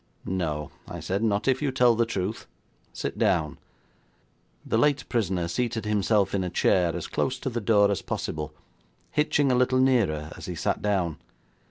'No,' 0.25 0.71
I 0.87 0.99
said, 0.99 1.21
'not 1.21 1.47
if 1.47 1.61
you 1.61 1.71
tell 1.71 1.93
the 1.93 2.07
truth. 2.07 2.47
Sit 2.91 3.19
down.' 3.19 3.59
The 4.65 4.79
late 4.79 5.07
prisoner 5.09 5.47
seated 5.47 5.85
himself 5.85 6.33
in 6.33 6.43
a 6.43 6.49
chair 6.49 6.95
as 6.95 7.05
close 7.05 7.37
to 7.37 7.51
the 7.51 7.61
door 7.61 7.91
as 7.91 8.01
possible, 8.01 8.51
hitching 9.11 9.51
a 9.51 9.55
little 9.55 9.77
nearer 9.79 10.31
as 10.35 10.47
he 10.47 10.55
sat 10.55 10.81
down. 10.81 11.17